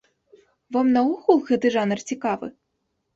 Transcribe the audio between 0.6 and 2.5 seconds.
Вам наогул гэты жанр цікавы?